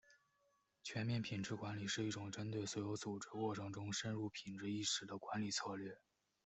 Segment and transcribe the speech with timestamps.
[0.81, 5.95] 全面品质管理是一种针对所有组织过程中深入品质意识的管理策略。